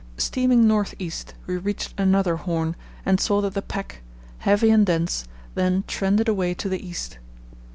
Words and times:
Steaming 0.17 0.67
north 0.67 0.95
east, 0.97 1.35
we 1.45 1.57
reached 1.57 1.93
another 1.95 2.35
horn 2.37 2.75
and 3.05 3.19
saw 3.19 3.39
that 3.41 3.53
the 3.53 3.61
pack, 3.61 4.01
heavy 4.39 4.71
and 4.71 4.87
dense, 4.87 5.25
then 5.53 5.83
trended 5.85 6.27
away 6.27 6.55
to 6.55 6.67
the 6.67 6.83
east. 6.83 7.19